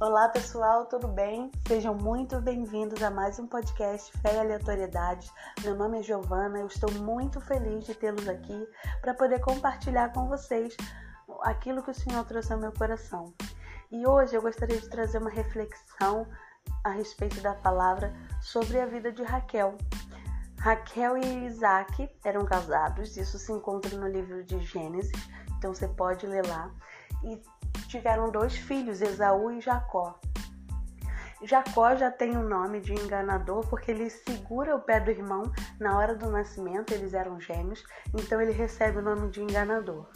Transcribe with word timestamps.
Olá 0.00 0.28
pessoal, 0.28 0.86
tudo 0.86 1.08
bem? 1.08 1.50
Sejam 1.66 1.92
muito 1.92 2.40
bem-vindos 2.40 3.02
a 3.02 3.10
mais 3.10 3.40
um 3.40 3.48
podcast 3.48 4.16
Fé 4.20 4.36
e 4.36 4.38
Aleatoriedades. 4.38 5.28
Meu 5.64 5.74
nome 5.74 5.98
é 5.98 6.02
Giovana, 6.04 6.60
eu 6.60 6.68
estou 6.68 6.88
muito 6.92 7.40
feliz 7.40 7.84
de 7.84 7.96
tê-los 7.96 8.28
aqui 8.28 8.64
para 9.00 9.12
poder 9.12 9.40
compartilhar 9.40 10.12
com 10.12 10.28
vocês 10.28 10.76
aquilo 11.42 11.82
que 11.82 11.90
o 11.90 11.94
Senhor 11.94 12.24
trouxe 12.26 12.52
ao 12.52 12.60
meu 12.60 12.70
coração. 12.70 13.34
E 13.90 14.06
hoje 14.06 14.36
eu 14.36 14.40
gostaria 14.40 14.80
de 14.80 14.88
trazer 14.88 15.18
uma 15.18 15.30
reflexão 15.30 16.28
a 16.84 16.90
respeito 16.90 17.40
da 17.40 17.54
palavra 17.54 18.14
sobre 18.40 18.80
a 18.80 18.86
vida 18.86 19.10
de 19.10 19.24
Raquel. 19.24 19.76
Raquel 20.60 21.18
e 21.18 21.46
Isaac 21.46 22.08
eram 22.22 22.44
casados, 22.44 23.16
isso 23.16 23.36
se 23.36 23.50
encontra 23.50 23.96
no 23.96 24.06
livro 24.06 24.44
de 24.44 24.60
Gênesis, 24.60 25.10
então 25.58 25.74
você 25.74 25.88
pode 25.88 26.24
ler 26.24 26.46
lá. 26.46 26.70
E 27.24 27.40
tiveram 27.88 28.30
dois 28.30 28.56
filhos, 28.56 29.00
Esaú 29.00 29.50
e 29.50 29.60
Jacó. 29.60 30.18
Jacó 31.42 31.94
já 31.94 32.10
tem 32.10 32.36
o 32.36 32.42
nome 32.42 32.80
de 32.80 32.92
enganador 32.92 33.64
porque 33.68 33.92
ele 33.92 34.10
segura 34.10 34.74
o 34.74 34.80
pé 34.80 34.98
do 34.98 35.10
irmão 35.10 35.44
na 35.78 35.96
hora 35.96 36.14
do 36.14 36.28
nascimento, 36.30 36.92
eles 36.92 37.14
eram 37.14 37.40
gêmeos, 37.40 37.84
então 38.12 38.40
ele 38.40 38.50
recebe 38.50 38.98
o 38.98 39.02
nome 39.02 39.30
de 39.30 39.40
enganador. 39.40 40.06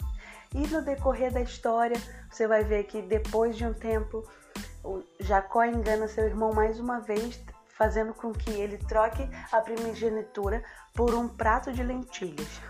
E 0.53 0.67
no 0.67 0.81
decorrer 0.81 1.31
da 1.31 1.41
história, 1.41 1.97
você 2.29 2.45
vai 2.45 2.63
ver 2.63 2.83
que 2.83 3.01
depois 3.01 3.55
de 3.55 3.65
um 3.65 3.73
tempo, 3.73 4.23
Jacó 5.19 5.63
engana 5.63 6.07
seu 6.07 6.25
irmão 6.25 6.51
mais 6.53 6.79
uma 6.79 6.99
vez, 6.99 7.41
fazendo 7.69 8.13
com 8.13 8.33
que 8.33 8.51
ele 8.51 8.77
troque 8.77 9.27
a 9.51 9.61
primogenitura 9.61 10.63
por 10.93 11.15
um 11.15 11.27
prato 11.27 11.71
de 11.71 11.81
lentilhas. 11.81 12.61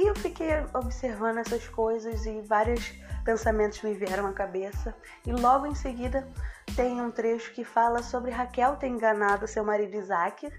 E 0.00 0.06
eu 0.06 0.14
fiquei 0.14 0.48
observando 0.72 1.36
essas 1.36 1.68
coisas 1.68 2.24
e 2.24 2.40
vários 2.40 2.90
pensamentos 3.22 3.82
me 3.82 3.92
vieram 3.92 4.26
à 4.26 4.32
cabeça. 4.32 4.94
E 5.26 5.30
logo 5.30 5.66
em 5.66 5.74
seguida 5.74 6.26
tem 6.74 7.02
um 7.02 7.10
trecho 7.10 7.52
que 7.52 7.64
fala 7.64 8.02
sobre 8.02 8.30
Raquel 8.30 8.76
ter 8.76 8.86
enganado 8.86 9.46
seu 9.46 9.62
marido 9.62 9.94
Isaac 9.94 10.50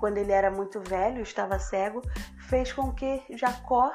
quando 0.00 0.16
ele 0.16 0.32
era 0.32 0.50
muito 0.50 0.80
velho, 0.80 1.20
estava 1.20 1.58
cego, 1.58 2.00
fez 2.48 2.72
com 2.72 2.90
que 2.90 3.22
Jacó 3.36 3.92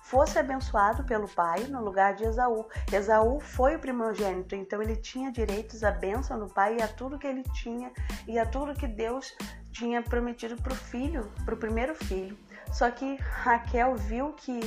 fosse 0.00 0.38
abençoado 0.38 1.02
pelo 1.02 1.26
pai 1.26 1.64
no 1.64 1.82
lugar 1.82 2.14
de 2.14 2.22
Esaú. 2.22 2.68
Esaú 2.92 3.40
foi 3.40 3.74
o 3.74 3.80
primogênito, 3.80 4.54
então 4.54 4.80
ele 4.80 4.94
tinha 4.94 5.32
direitos 5.32 5.82
à 5.82 5.90
bênção 5.90 6.38
do 6.38 6.46
pai 6.46 6.76
e 6.78 6.82
a 6.82 6.86
tudo 6.86 7.18
que 7.18 7.26
ele 7.26 7.42
tinha 7.52 7.90
e 8.28 8.38
a 8.38 8.46
tudo 8.46 8.74
que 8.74 8.86
Deus 8.86 9.36
tinha 9.72 10.00
prometido 10.02 10.56
para 10.62 10.72
o 10.72 10.76
filho, 10.76 11.28
para 11.44 11.54
o 11.54 11.58
primeiro 11.58 11.96
filho. 11.96 12.38
Só 12.72 12.90
que 12.90 13.16
Raquel 13.16 13.94
viu 13.96 14.32
que 14.32 14.60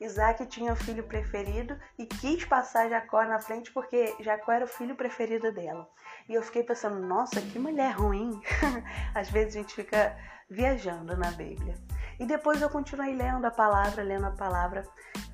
Isaac 0.00 0.44
tinha 0.46 0.72
o 0.72 0.76
filho 0.76 1.04
preferido 1.04 1.78
e 1.98 2.06
quis 2.06 2.44
passar 2.44 2.88
Jacó 2.88 3.24
na 3.24 3.40
frente 3.40 3.72
porque 3.72 4.14
Jacó 4.20 4.52
era 4.52 4.64
o 4.64 4.68
filho 4.68 4.94
preferido 4.94 5.52
dela. 5.52 5.88
E 6.28 6.34
eu 6.34 6.42
fiquei 6.42 6.62
pensando, 6.62 7.00
nossa, 7.06 7.40
que 7.40 7.58
mulher 7.58 7.92
ruim. 7.92 8.40
Às 9.14 9.30
vezes 9.30 9.56
a 9.56 9.58
gente 9.60 9.74
fica 9.74 10.16
viajando 10.50 11.16
na 11.16 11.30
Bíblia. 11.30 11.74
E 12.18 12.26
depois 12.26 12.60
eu 12.60 12.70
continuei 12.70 13.14
lendo 13.14 13.44
a 13.44 13.50
palavra, 13.50 14.02
lendo 14.02 14.26
a 14.26 14.30
palavra, 14.30 14.84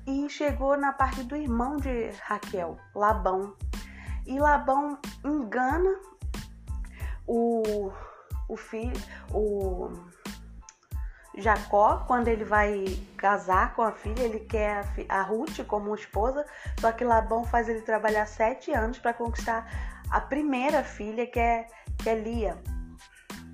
e 0.07 0.27
chegou 0.29 0.77
na 0.77 0.91
parte 0.91 1.23
do 1.23 1.35
irmão 1.35 1.77
de 1.77 2.09
Raquel, 2.23 2.77
Labão. 2.95 3.55
E 4.25 4.39
Labão 4.39 4.99
engana 5.23 5.99
o, 7.27 7.91
o 8.49 8.57
filho, 8.57 8.99
o 9.31 9.91
Jacó, 11.37 12.03
quando 12.07 12.27
ele 12.27 12.43
vai 12.43 12.85
casar 13.17 13.73
com 13.73 13.81
a 13.81 13.91
filha, 13.91 14.23
ele 14.23 14.41
quer 14.41 14.85
a 15.07 15.21
Ruth 15.21 15.65
como 15.65 15.95
esposa, 15.95 16.45
só 16.79 16.91
que 16.91 17.05
Labão 17.05 17.45
faz 17.45 17.69
ele 17.69 17.81
trabalhar 17.81 18.25
sete 18.25 18.71
anos 18.73 18.99
para 18.99 19.13
conquistar 19.13 19.65
a 20.09 20.19
primeira 20.19 20.83
filha, 20.83 21.25
que 21.25 21.39
é, 21.39 21.67
que 21.97 22.09
é 22.09 22.15
Lia. 22.15 22.57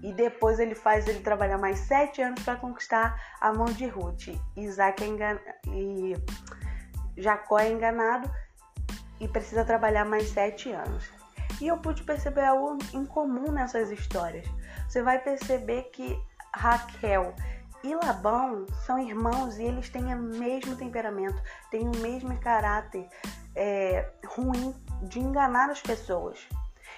E 0.02 0.12
depois 0.14 0.60
ele 0.60 0.76
faz 0.76 1.08
ele 1.08 1.20
trabalhar 1.20 1.58
mais 1.58 1.80
sete 1.80 2.22
anos 2.22 2.42
para 2.44 2.56
conquistar 2.56 3.20
a 3.42 3.54
mão 3.54 3.66
de 3.66 3.88
Ruth. 3.88 4.30
Isaac 4.56 5.04
é 5.04 5.08
engan... 5.08 5.40
e 5.70 6.16
Jacó 7.16 7.60
é 7.60 7.72
enganado 7.72 8.30
e 9.20 9.28
precisa 9.28 9.66
trabalhar 9.66 10.06
mais 10.06 10.30
sete 10.30 10.72
anos. 10.72 11.12
E 11.60 11.68
eu 11.68 11.78
pude 11.78 12.04
perceber 12.04 12.46
algo 12.46 12.78
incomum 12.94 13.52
nessas 13.52 13.90
histórias. 13.92 14.48
Você 14.88 15.02
vai 15.02 15.20
perceber 15.20 15.84
que 15.92 16.20
Raquel 16.54 17.34
e 17.84 17.94
Labão 17.96 18.66
são 18.86 19.00
irmãos 19.00 19.58
e 19.58 19.64
eles 19.64 19.90
têm 19.90 20.14
o 20.14 20.22
mesmo 20.22 20.76
temperamento, 20.76 21.42
têm 21.70 21.88
o 21.88 21.98
mesmo 21.98 22.38
caráter 22.40 23.08
é, 23.56 24.10
ruim 24.26 24.74
de 25.04 25.20
enganar 25.20 25.70
as 25.70 25.82
pessoas. 25.82 26.48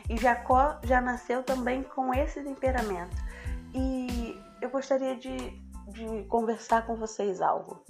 E 0.09 0.17
Jacó 0.17 0.79
já 0.83 1.01
nasceu 1.01 1.43
também 1.43 1.83
com 1.83 2.13
esse 2.13 2.41
temperamento. 2.41 3.15
E 3.73 4.39
eu 4.61 4.69
gostaria 4.69 5.15
de, 5.15 5.35
de 5.87 6.23
conversar 6.27 6.85
com 6.85 6.95
vocês 6.95 7.41
algo. 7.41 7.83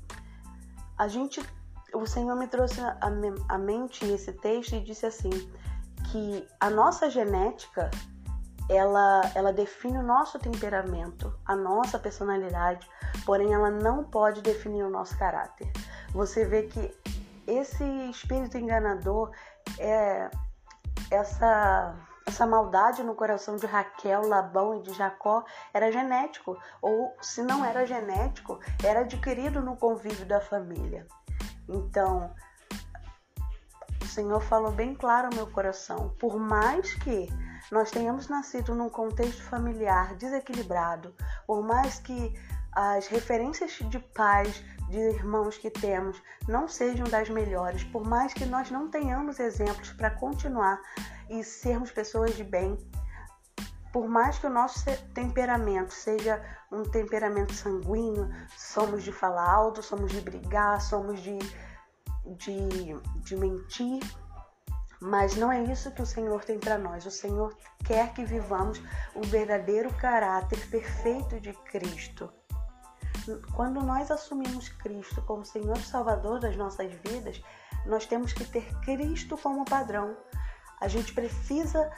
A 0.98 1.08
gente, 1.08 1.42
o 1.94 2.06
Senhor 2.06 2.36
me 2.36 2.48
trouxe 2.48 2.80
a 3.48 3.58
mente 3.58 4.06
esse 4.06 4.34
texto 4.34 4.76
e 4.76 4.82
disse 4.82 5.06
assim 5.06 5.30
que 6.12 6.48
a 6.60 6.70
nossa 6.70 7.10
genética 7.10 7.90
ela, 8.70 9.22
ela 9.34 9.52
define 9.52 9.98
o 9.98 10.04
nosso 10.04 10.38
temperamento, 10.38 11.34
a 11.44 11.56
nossa 11.56 11.98
personalidade, 11.98 12.88
porém 13.26 13.54
ela 13.54 13.72
não 13.72 14.04
pode 14.04 14.42
definir 14.42 14.84
o 14.84 14.90
nosso 14.90 15.18
caráter. 15.18 15.72
Você 16.14 16.46
vê 16.46 16.64
que 16.64 16.96
esse 17.48 17.84
espírito 18.10 18.58
enganador 18.58 19.32
é 19.80 20.30
essa 21.10 21.96
essa 22.28 22.46
maldade 22.46 23.02
no 23.02 23.16
coração 23.16 23.56
de 23.56 23.66
Raquel, 23.66 24.28
Labão 24.28 24.76
e 24.76 24.84
de 24.84 24.94
Jacó 24.94 25.44
era 25.74 25.92
genético, 25.92 26.56
ou 26.80 27.18
se 27.20 27.42
não 27.42 27.66
era 27.66 27.88
genético, 27.88 28.60
era 28.84 29.00
adquirido 29.00 29.64
no 29.64 29.76
convívio 29.76 30.28
da 30.28 30.40
família. 30.40 31.08
Então, 31.68 32.32
o 34.00 34.06
Senhor 34.06 34.40
falou 34.42 34.72
bem 34.72 34.94
claro 34.94 35.28
ao 35.28 35.34
meu 35.34 35.48
coração: 35.48 36.14
por 36.20 36.38
mais 36.38 36.94
que 36.94 37.28
nós 37.72 37.92
tenhamos 37.92 38.28
nascido 38.28 38.74
num 38.74 38.90
contexto 38.90 39.42
familiar 39.44 40.16
desequilibrado, 40.16 41.14
por 41.46 41.64
mais 41.64 42.00
que 42.00 42.34
as 42.72 43.08
referências 43.08 43.72
de 43.72 44.00
pais, 44.00 44.64
de 44.90 44.98
irmãos 44.98 45.58
que 45.58 45.70
temos 45.70 46.22
não 46.48 46.68
sejam 46.68 47.08
das 47.08 47.30
melhores, 47.30 47.84
por 47.84 48.08
mais 48.08 48.34
que 48.34 48.46
nós 48.46 48.72
não 48.72 48.90
tenhamos 48.90 49.40
exemplos 49.40 49.92
para 49.94 50.10
continuar 50.12 50.80
e 51.30 51.44
sermos 51.44 51.92
pessoas 51.92 52.36
de 52.36 52.44
bem, 52.44 52.78
por 53.92 54.08
mais 54.08 54.38
que 54.38 54.48
o 54.48 54.50
nosso 54.50 54.86
temperamento 55.14 55.94
seja 55.94 56.44
um 56.72 56.84
temperamento 56.84 57.54
sanguíneo, 57.54 58.30
somos 58.56 59.04
de 59.04 59.12
falar 59.12 59.50
alto, 59.50 59.82
somos 59.82 60.12
de 60.12 60.22
brigar, 60.22 60.80
somos 60.82 61.20
de, 61.22 61.38
de, 62.38 63.00
de 63.24 63.36
mentir, 63.36 64.00
mas 65.00 65.36
não 65.36 65.52
é 65.52 65.64
isso 65.64 65.92
que 65.92 66.02
o 66.02 66.06
Senhor 66.06 66.44
tem 66.44 66.60
para 66.60 66.78
nós. 66.78 67.06
O 67.06 67.12
Senhor 67.12 67.56
quer 67.86 68.14
que 68.14 68.26
vivamos 68.26 68.82
o 69.16 69.22
verdadeiro 69.22 69.94
caráter 69.94 70.60
perfeito 70.70 71.40
de 71.40 71.54
Cristo. 71.54 72.32
Quando 73.54 73.82
nós 73.82 74.12
assumimos 74.12 74.70
Cristo 74.70 75.22
como 75.22 75.46
Senhor 75.46 75.78
e 75.78 75.84
Salvador 75.84 76.40
das 76.40 76.56
nossas 76.58 76.92
vidas, 77.06 77.42
nós 77.86 78.06
temos 78.06 78.34
que 78.34 78.44
ter 78.44 78.66
Cristo 78.82 79.38
como 79.38 79.66
padrão. 79.66 80.18
A 80.82 80.88
gente 80.88 81.14
precisa 81.14 81.92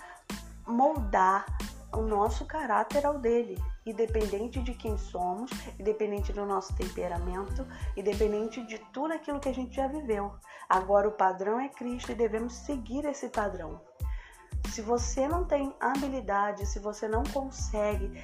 moldar 0.67 1.45
o 1.93 2.01
nosso 2.01 2.45
caráter 2.45 3.05
ao 3.05 3.19
dele, 3.19 3.61
independente 3.85 4.61
de 4.61 4.73
quem 4.73 4.97
somos, 4.97 5.51
independente 5.79 6.31
do 6.31 6.45
nosso 6.45 6.75
temperamento, 6.75 7.67
independente 7.97 8.65
de 8.65 8.79
tudo 8.93 9.13
aquilo 9.13 9.39
que 9.39 9.49
a 9.49 9.53
gente 9.53 9.75
já 9.75 9.87
viveu. 9.87 10.33
Agora 10.69 11.07
o 11.07 11.13
padrão 11.13 11.59
é 11.59 11.67
Cristo 11.67 12.11
e 12.11 12.15
devemos 12.15 12.53
seguir 12.53 13.03
esse 13.05 13.29
padrão. 13.29 13.81
Se 14.71 14.81
você 14.81 15.27
não 15.27 15.43
tem 15.43 15.75
habilidade, 15.81 16.65
se 16.65 16.79
você 16.79 17.05
não 17.05 17.23
consegue, 17.23 18.23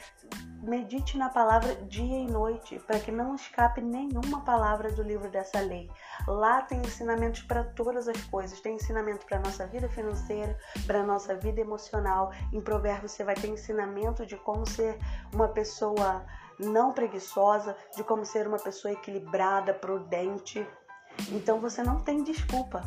medite 0.63 1.17
na 1.17 1.27
palavra 1.27 1.75
dia 1.87 2.19
e 2.19 2.25
noite, 2.25 2.79
para 2.87 3.01
que 3.01 3.11
não 3.11 3.35
escape 3.35 3.81
nenhuma 3.81 4.39
palavra 4.45 4.89
do 4.89 5.03
livro 5.03 5.29
dessa 5.29 5.59
lei. 5.59 5.91
Lá 6.25 6.61
tem 6.61 6.79
ensinamentos 6.79 7.41
para 7.41 7.65
todas 7.65 8.07
as 8.07 8.21
coisas. 8.27 8.61
Tem 8.61 8.77
ensinamento 8.77 9.25
para 9.25 9.39
nossa 9.39 9.67
vida 9.67 9.89
financeira, 9.89 10.57
para 10.85 11.03
nossa 11.03 11.35
vida 11.35 11.59
emocional. 11.59 12.31
Em 12.53 12.61
Provérbios 12.61 13.11
você 13.11 13.25
vai 13.25 13.35
ter 13.35 13.49
ensinamento 13.49 14.25
de 14.25 14.37
como 14.37 14.65
ser 14.65 14.97
uma 15.33 15.49
pessoa 15.49 16.25
não 16.57 16.93
preguiçosa, 16.93 17.75
de 17.93 18.05
como 18.05 18.25
ser 18.25 18.47
uma 18.47 18.57
pessoa 18.57 18.93
equilibrada, 18.93 19.73
prudente. 19.73 20.65
Então 21.29 21.59
você 21.59 21.83
não 21.83 21.99
tem 21.99 22.23
desculpa. 22.23 22.81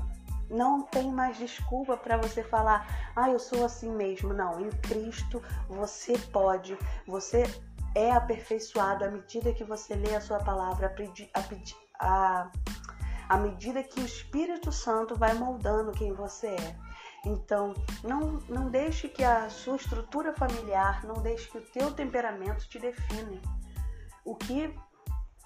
Não 0.50 0.82
tem 0.82 1.12
mais 1.12 1.38
desculpa 1.38 1.96
para 1.96 2.16
você 2.16 2.42
falar, 2.42 3.12
ah, 3.14 3.30
eu 3.30 3.38
sou 3.38 3.64
assim 3.64 3.90
mesmo. 3.90 4.34
Não, 4.34 4.60
em 4.60 4.68
Cristo 4.68 5.40
você 5.68 6.18
pode, 6.18 6.76
você 7.06 7.44
é 7.94 8.10
aperfeiçoado 8.10 9.04
à 9.04 9.10
medida 9.10 9.52
que 9.52 9.64
você 9.64 9.94
lê 9.94 10.14
a 10.14 10.20
sua 10.20 10.38
palavra, 10.38 10.92
a, 12.00 12.50
à 13.28 13.36
medida 13.36 13.82
que 13.82 14.00
o 14.00 14.04
Espírito 14.04 14.72
Santo 14.72 15.14
vai 15.16 15.34
moldando 15.34 15.92
quem 15.92 16.12
você 16.12 16.48
é. 16.48 16.76
Então, 17.24 17.74
não, 18.02 18.38
não 18.48 18.70
deixe 18.70 19.08
que 19.08 19.22
a 19.22 19.48
sua 19.50 19.76
estrutura 19.76 20.32
familiar, 20.34 21.04
não 21.04 21.14
deixe 21.14 21.48
que 21.48 21.58
o 21.58 21.60
teu 21.60 21.92
temperamento 21.92 22.66
te 22.68 22.78
define. 22.78 23.40
O 24.24 24.34
que 24.34 24.74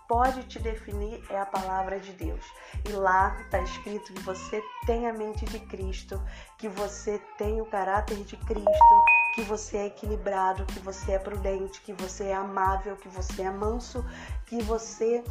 pode 0.09 0.43
te 0.45 0.59
definir 0.59 1.23
é 1.31 1.39
a 1.39 1.47
palavra 1.47 1.99
de 1.99 2.13
Deus. 2.13 2.45
E 2.89 2.93
lá 2.93 3.37
está 3.41 3.61
escrito 3.61 4.13
que 4.13 4.23
você 4.23 4.63
tem 4.87 5.09
a 5.09 5.13
mente 5.13 5.45
de 5.47 5.59
Cristo, 5.61 6.21
que 6.59 6.69
você 6.69 7.21
tem 7.39 7.61
o 7.61 7.67
caráter 7.67 8.17
de 8.25 8.37
Cristo, 8.37 9.05
que 9.35 9.43
você 9.43 9.77
é 9.79 9.87
equilibrado, 9.87 10.67
que 10.67 10.79
você 10.81 11.13
é 11.13 11.19
prudente, 11.19 11.81
que 11.81 11.93
você 11.93 12.25
é 12.25 12.35
amável, 12.35 12.97
que 12.97 13.09
você 13.09 13.43
é 13.43 13.51
manso, 13.51 14.05
que 14.47 14.63
você 14.63 15.25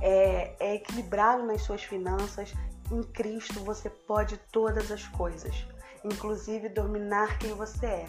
é, 0.00 0.54
é 0.60 0.74
equilibrado 0.74 1.44
nas 1.44 1.62
suas 1.62 1.82
finanças. 1.82 2.52
Em 2.92 3.02
Cristo 3.02 3.58
você 3.60 3.88
pode 3.88 4.36
todas 4.52 4.92
as 4.92 5.08
coisas, 5.08 5.66
inclusive 6.04 6.68
dominar 6.68 7.38
quem 7.38 7.54
você 7.54 7.86
é. 7.86 8.06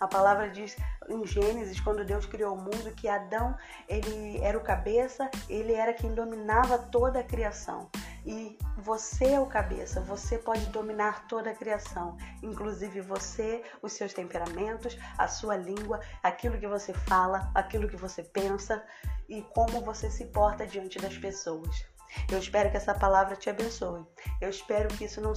A 0.00 0.08
palavra 0.08 0.48
diz 0.48 0.74
em 1.06 1.26
Gênesis, 1.26 1.78
quando 1.80 2.02
Deus 2.02 2.24
criou 2.24 2.56
o 2.56 2.58
mundo, 2.58 2.94
que 2.96 3.08
Adão 3.08 3.54
ele 3.86 4.38
era 4.40 4.56
o 4.56 4.62
cabeça, 4.62 5.30
ele 5.50 5.74
era 5.74 5.92
quem 5.92 6.14
dominava 6.14 6.78
toda 6.78 7.18
a 7.18 7.22
criação. 7.22 7.90
E 8.24 8.56
você 8.78 9.32
é 9.32 9.40
o 9.40 9.44
cabeça, 9.44 10.00
você 10.00 10.38
pode 10.38 10.64
dominar 10.70 11.26
toda 11.26 11.50
a 11.50 11.54
criação, 11.54 12.16
inclusive 12.42 13.02
você, 13.02 13.62
os 13.82 13.92
seus 13.92 14.14
temperamentos, 14.14 14.98
a 15.18 15.28
sua 15.28 15.56
língua, 15.56 16.00
aquilo 16.22 16.58
que 16.58 16.66
você 16.66 16.94
fala, 16.94 17.50
aquilo 17.54 17.86
que 17.86 17.96
você 17.96 18.22
pensa 18.22 18.82
e 19.28 19.42
como 19.42 19.82
você 19.82 20.10
se 20.10 20.24
porta 20.26 20.66
diante 20.66 20.98
das 20.98 21.18
pessoas. 21.18 21.92
Eu 22.30 22.38
espero 22.38 22.70
que 22.70 22.76
essa 22.76 22.94
palavra 22.94 23.36
te 23.36 23.50
abençoe. 23.50 24.04
Eu 24.40 24.50
espero 24.50 24.88
que 24.88 25.04
isso 25.04 25.20
não, 25.20 25.32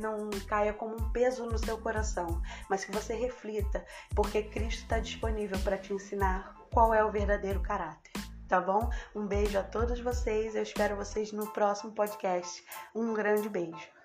não 0.00 0.30
caia 0.46 0.72
como 0.72 0.94
um 0.94 1.12
peso 1.12 1.46
no 1.46 1.58
seu 1.58 1.78
coração, 1.78 2.40
mas 2.68 2.84
que 2.84 2.92
você 2.92 3.14
reflita, 3.14 3.84
porque 4.14 4.42
Cristo 4.42 4.82
está 4.82 4.98
disponível 4.98 5.58
para 5.60 5.78
te 5.78 5.92
ensinar 5.92 6.54
qual 6.72 6.92
é 6.92 7.04
o 7.04 7.10
verdadeiro 7.10 7.60
caráter. 7.60 8.12
Tá 8.48 8.60
bom? 8.60 8.90
Um 9.14 9.26
beijo 9.26 9.58
a 9.58 9.62
todos 9.62 10.00
vocês. 10.00 10.54
Eu 10.54 10.62
espero 10.62 10.96
vocês 10.96 11.32
no 11.32 11.50
próximo 11.52 11.92
podcast. 11.92 12.62
Um 12.94 13.14
grande 13.14 13.48
beijo. 13.48 14.03